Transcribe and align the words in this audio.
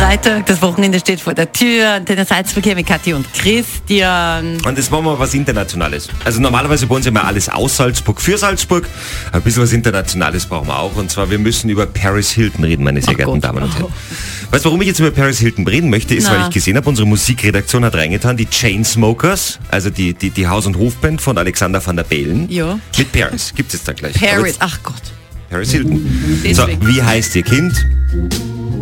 Freitag, 0.00 0.46
das 0.46 0.62
Wochenende 0.62 0.98
steht 0.98 1.20
vor 1.20 1.34
der 1.34 1.52
Tür. 1.52 2.00
Den 2.00 2.24
Salzverkehr 2.24 2.74
mit 2.74 2.86
Kathi 2.86 3.12
und 3.12 3.26
Christian. 3.34 4.56
Und 4.64 4.78
jetzt 4.78 4.90
machen 4.90 5.04
wir 5.04 5.18
was 5.18 5.34
Internationales. 5.34 6.08
Also 6.24 6.40
normalerweise 6.40 6.88
wollen 6.88 7.02
sie 7.02 7.10
mal 7.10 7.20
alles 7.20 7.50
aus 7.50 7.76
Salzburg 7.76 8.18
für 8.18 8.38
Salzburg. 8.38 8.88
Ein 9.30 9.42
bisschen 9.42 9.62
was 9.62 9.74
Internationales 9.74 10.46
brauchen 10.46 10.68
wir 10.68 10.78
auch. 10.78 10.96
Und 10.96 11.10
zwar, 11.10 11.30
wir 11.30 11.38
müssen 11.38 11.68
über 11.68 11.84
Paris 11.84 12.30
Hilton 12.30 12.64
reden, 12.64 12.82
meine 12.82 13.02
sehr 13.02 13.12
Ach 13.12 13.16
geehrten 13.18 13.32
Gott. 13.34 13.44
Damen 13.44 13.62
und 13.62 13.78
Herren. 13.78 13.92
Weißt 14.50 14.64
du, 14.64 14.70
warum 14.70 14.80
ich 14.80 14.88
jetzt 14.88 15.00
über 15.00 15.10
Paris 15.10 15.38
Hilton 15.38 15.68
reden 15.68 15.90
möchte, 15.90 16.14
ist, 16.14 16.24
Na. 16.24 16.32
weil 16.32 16.48
ich 16.48 16.54
gesehen 16.54 16.78
habe, 16.78 16.88
unsere 16.88 17.06
Musikredaktion 17.06 17.84
hat 17.84 17.94
reingetan, 17.94 18.38
die 18.38 18.48
Chainsmokers, 18.48 19.58
also 19.70 19.90
die, 19.90 20.14
die, 20.14 20.30
die 20.30 20.48
Haus- 20.48 20.64
und 20.64 20.78
Hofband 20.78 21.20
von 21.20 21.36
Alexander 21.36 21.84
van 21.86 21.96
der 21.96 22.04
Bellen. 22.04 22.48
Ja. 22.50 22.80
Mit 22.96 23.12
Paris. 23.12 23.52
Gibt 23.54 23.74
es 23.74 23.84
da 23.84 23.92
gleich. 23.92 24.14
Paris, 24.18 24.46
jetzt 24.46 24.62
ach 24.62 24.78
Gott. 24.82 24.94
Paris 25.50 25.72
Hilton. 25.72 26.40
So, 26.54 26.66
wie 26.86 27.02
heißt 27.02 27.36
ihr 27.36 27.42
Kind? 27.42 27.74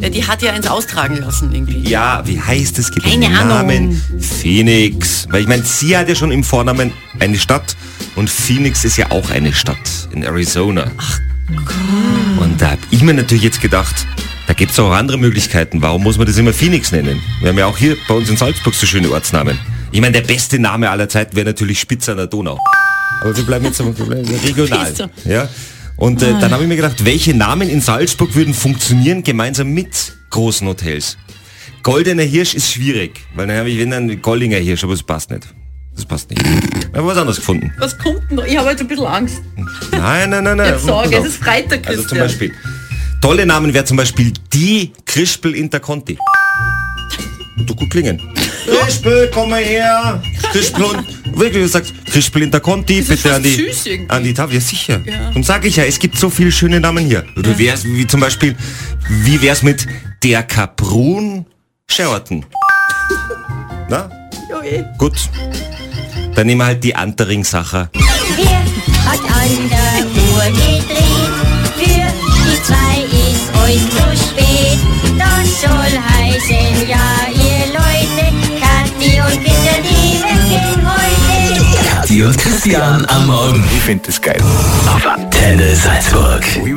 Ja, 0.00 0.08
die 0.08 0.24
hat 0.26 0.40
ja 0.40 0.52
eins 0.52 0.66
austragen 0.66 1.18
lassen 1.18 1.52
irgendwie. 1.52 1.86
Ja, 1.88 2.22
wie 2.26 2.40
heißt 2.40 2.78
es? 2.78 2.90
Gibt 2.90 3.06
Keine 3.06 3.26
einen. 3.26 3.48
Namen. 3.48 4.02
Phoenix. 4.18 5.26
Weil 5.30 5.42
ich 5.42 5.46
meine, 5.46 5.62
sie 5.62 5.96
hat 5.96 6.08
ja 6.08 6.14
schon 6.14 6.32
im 6.32 6.42
Vornamen 6.42 6.92
eine 7.18 7.38
Stadt 7.38 7.76
und 8.16 8.30
Phoenix 8.30 8.84
ist 8.84 8.96
ja 8.96 9.10
auch 9.10 9.30
eine 9.30 9.52
Stadt 9.52 10.08
in 10.12 10.22
Arizona. 10.22 10.90
Ach 10.96 11.20
Gott. 11.66 11.74
Und 12.40 12.62
da 12.62 12.70
habe 12.70 12.80
ich 12.90 13.02
mir 13.02 13.12
natürlich 13.12 13.44
jetzt 13.44 13.60
gedacht, 13.60 14.06
da 14.46 14.54
gibt 14.54 14.72
es 14.72 14.78
auch 14.78 14.90
andere 14.90 15.18
Möglichkeiten. 15.18 15.82
Warum 15.82 16.02
muss 16.02 16.16
man 16.16 16.26
das 16.26 16.38
immer 16.38 16.52
Phoenix 16.54 16.92
nennen? 16.92 17.20
Wir 17.40 17.50
haben 17.50 17.58
ja 17.58 17.66
auch 17.66 17.76
hier 17.76 17.96
bei 18.08 18.14
uns 18.14 18.30
in 18.30 18.36
Salzburg 18.36 18.74
so 18.74 18.86
schöne 18.86 19.10
Ortsnamen. 19.10 19.58
Ich 19.92 20.00
meine, 20.00 20.12
der 20.12 20.26
beste 20.26 20.58
Name 20.58 20.88
aller 20.88 21.08
Zeiten 21.08 21.36
wäre 21.36 21.46
natürlich 21.46 21.78
Spitz 21.78 22.08
an 22.08 22.16
der 22.16 22.26
Donau. 22.26 22.58
Aber 23.20 23.36
wir 23.36 23.44
bleiben 23.44 23.66
jetzt 23.66 23.78
wir 23.78 23.92
bleiben 23.92 24.28
regional. 24.44 24.92
Ja? 25.24 25.48
Und 26.00 26.22
äh, 26.22 26.32
dann 26.40 26.50
habe 26.50 26.62
ich 26.62 26.68
mir 26.68 26.76
gedacht, 26.76 27.04
welche 27.04 27.34
Namen 27.34 27.68
in 27.68 27.82
Salzburg 27.82 28.34
würden 28.34 28.54
funktionieren 28.54 29.22
gemeinsam 29.22 29.68
mit 29.68 30.14
großen 30.30 30.66
Hotels? 30.66 31.18
Goldener 31.82 32.22
Hirsch 32.22 32.54
ist 32.54 32.72
schwierig, 32.72 33.20
weil 33.34 33.46
dann 33.46 33.58
habe 33.58 33.68
ich 33.68 33.78
wenn 33.78 33.90
dann 33.90 34.22
Goldinger 34.22 34.56
Hirsch, 34.56 34.82
aber 34.82 34.94
das 34.94 35.02
passt 35.02 35.30
nicht. 35.30 35.46
Das 35.94 36.06
passt 36.06 36.30
nicht. 36.30 36.40
Ich 36.42 36.96
habe 36.96 37.06
was 37.06 37.18
anderes 37.18 37.36
gefunden. 37.36 37.70
Was 37.78 37.98
kommt 37.98 38.22
denn 38.30 38.36
noch? 38.38 38.46
Ich 38.46 38.56
habe 38.56 38.70
jetzt 38.70 38.80
ein 38.80 38.88
bisschen 38.88 39.04
Angst. 39.04 39.42
Nein, 39.92 40.30
nein, 40.30 40.42
nein, 40.42 40.56
nein. 40.56 40.66
Ich 40.68 40.72
hab 40.72 40.80
Sorge, 40.80 41.16
es 41.18 41.26
ist 41.26 41.36
Freitag, 41.36 41.86
Also 41.86 42.02
zum 42.04 42.16
Christian. 42.18 42.20
Beispiel, 42.20 42.54
tolle 43.20 43.44
Namen 43.44 43.74
wäre 43.74 43.84
zum 43.84 43.98
Beispiel 43.98 44.32
die 44.54 44.92
Krispel 45.04 45.54
Interconti. 45.54 46.16
Du 47.66 47.74
gut 47.74 47.90
klingen. 47.90 48.18
Krispel, 48.66 49.30
komm 49.32 49.50
mal 49.50 49.62
her. 49.62 50.22
Krispel 50.52 50.84
und, 50.84 51.38
wirklich, 51.38 51.62
du 51.62 51.68
sagst, 51.68 51.94
Interconti, 52.34 52.98
ist 52.98 53.08
bitte 53.08 53.34
an 53.34 53.42
die, 53.42 54.06
an 54.08 54.24
die 54.24 54.34
Tafel. 54.34 54.54
Ja, 54.54 54.60
sicher. 54.60 55.00
Ja. 55.04 55.30
Und 55.34 55.44
sag 55.44 55.64
ich 55.64 55.76
ja, 55.76 55.84
es 55.84 55.98
gibt 55.98 56.18
so 56.18 56.30
viele 56.30 56.52
schöne 56.52 56.80
Namen 56.80 57.06
hier. 57.06 57.24
Oder 57.36 57.58
wär's, 57.58 57.84
wie 57.84 58.06
zum 58.06 58.20
Beispiel, 58.20 58.56
wie 59.08 59.40
wär's 59.42 59.62
mit 59.62 59.86
der 60.22 60.42
Kaprun 60.42 61.46
Sheraton? 61.88 62.44
Na, 63.88 64.08
eh. 64.64 64.84
gut. 64.98 65.14
Dann 66.34 66.46
nehmen 66.46 66.60
wir 66.60 66.66
halt 66.66 66.84
die 66.84 66.94
Antering-Sacher. 66.94 67.90
Wer 67.92 68.60
hat 69.04 69.20
an 69.20 69.68
der 69.68 70.06
Uhr 70.06 70.44
gedreht? 70.46 70.84
Für 71.76 72.12
die 72.44 72.62
zwei 72.62 73.04
ist 73.10 73.50
euch 73.64 73.82
zu 73.90 74.06
spät. 74.24 74.78
Das 75.18 75.60
soll 75.60 75.98
heißen, 75.98 76.88
ja, 76.88 77.19
und 82.24 82.38
Christian 82.38 83.06
am 83.06 83.26
Morgen. 83.26 83.64
Ich 83.72 83.82
finde 83.82 84.04
das 84.06 84.20
geil. 84.20 84.40
Auf 84.86 85.06
Antenne 85.06 85.74
Salzburg. 85.74 86.44
We 86.64 86.74